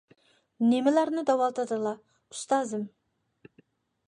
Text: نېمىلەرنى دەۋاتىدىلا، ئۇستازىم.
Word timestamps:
نېمىلەرنى 0.69 1.23
دەۋاتىدىلا، 1.31 1.93
ئۇستازىم. 2.35 2.89